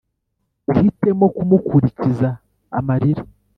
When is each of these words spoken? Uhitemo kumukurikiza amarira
Uhitemo 0.71 1.25
kumukurikiza 1.35 2.29
amarira 2.79 3.23